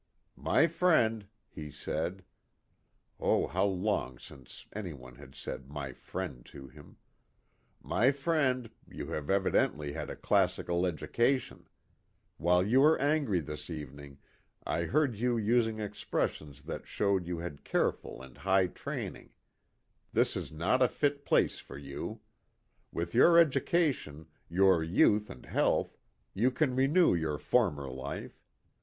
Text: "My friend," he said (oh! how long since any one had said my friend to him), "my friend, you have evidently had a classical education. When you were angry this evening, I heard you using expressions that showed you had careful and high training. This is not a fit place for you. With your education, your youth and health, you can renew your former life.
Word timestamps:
"My 0.51 0.65
friend," 0.65 1.27
he 1.47 1.69
said 1.69 2.23
(oh! 3.19 3.45
how 3.45 3.65
long 3.65 4.17
since 4.17 4.65
any 4.73 4.93
one 4.93 5.13
had 5.17 5.35
said 5.35 5.69
my 5.69 5.93
friend 5.93 6.43
to 6.47 6.67
him), 6.69 6.97
"my 7.83 8.09
friend, 8.09 8.71
you 8.89 9.09
have 9.09 9.29
evidently 9.29 9.91
had 9.93 10.09
a 10.09 10.15
classical 10.15 10.87
education. 10.87 11.67
When 12.37 12.67
you 12.67 12.81
were 12.81 12.97
angry 12.97 13.41
this 13.41 13.69
evening, 13.69 14.17
I 14.65 14.85
heard 14.85 15.17
you 15.17 15.37
using 15.37 15.79
expressions 15.79 16.63
that 16.63 16.87
showed 16.87 17.27
you 17.27 17.37
had 17.37 17.63
careful 17.63 18.23
and 18.23 18.39
high 18.39 18.65
training. 18.73 19.33
This 20.13 20.35
is 20.35 20.51
not 20.51 20.81
a 20.81 20.87
fit 20.87 21.25
place 21.25 21.59
for 21.59 21.77
you. 21.77 22.21
With 22.91 23.13
your 23.13 23.37
education, 23.37 24.25
your 24.49 24.83
youth 24.83 25.29
and 25.29 25.45
health, 25.45 25.95
you 26.33 26.49
can 26.49 26.75
renew 26.75 27.13
your 27.13 27.37
former 27.37 27.87
life. 27.87 28.41